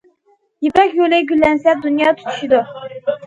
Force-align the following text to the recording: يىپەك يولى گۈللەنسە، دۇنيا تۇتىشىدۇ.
يىپەك 0.67 0.95
يولى 0.99 1.19
گۈللەنسە، 1.31 1.77
دۇنيا 1.83 2.13
تۇتىشىدۇ. 2.21 2.63